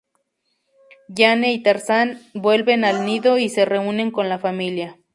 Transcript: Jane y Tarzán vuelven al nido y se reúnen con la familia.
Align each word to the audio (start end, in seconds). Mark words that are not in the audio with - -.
Jane 1.15 1.53
y 1.53 1.61
Tarzán 1.61 2.23
vuelven 2.33 2.85
al 2.85 3.05
nido 3.05 3.37
y 3.37 3.49
se 3.49 3.65
reúnen 3.65 4.09
con 4.09 4.29
la 4.29 4.39
familia. 4.39 4.97